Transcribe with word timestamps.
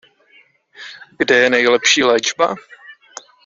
Kde 1.17 1.35
je 1.35 1.49
nejlepší 1.49 2.03
léčba? 2.03 2.55